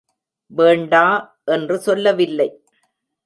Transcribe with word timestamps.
வேண்டா 0.45 1.03
என்று 1.45 1.79
சொல்லவில்லை. 1.79 2.49